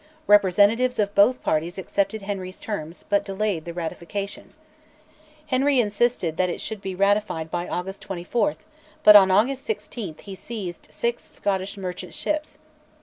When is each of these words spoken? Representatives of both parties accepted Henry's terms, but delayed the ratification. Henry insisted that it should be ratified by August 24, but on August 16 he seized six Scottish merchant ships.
Representatives 0.25 0.97
of 0.97 1.13
both 1.13 1.43
parties 1.43 1.77
accepted 1.77 2.23
Henry's 2.23 2.59
terms, 2.59 3.05
but 3.07 3.23
delayed 3.23 3.65
the 3.65 3.71
ratification. 3.71 4.55
Henry 5.45 5.79
insisted 5.79 6.37
that 6.37 6.49
it 6.49 6.59
should 6.59 6.81
be 6.81 6.95
ratified 6.95 7.51
by 7.51 7.67
August 7.67 8.01
24, 8.01 8.55
but 9.03 9.15
on 9.15 9.29
August 9.29 9.63
16 9.63 10.15
he 10.23 10.33
seized 10.33 10.91
six 10.91 11.29
Scottish 11.31 11.77
merchant 11.77 12.15
ships. 12.15 12.57